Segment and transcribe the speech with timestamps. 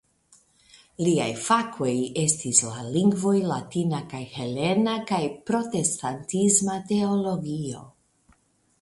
[1.07, 1.91] Liaj fakoj
[2.21, 7.89] estis la lingvoj latina kaj helena kaj protestantisma teologio.